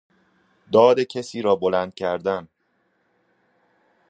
[0.71, 2.47] داد کسی را بلند کردن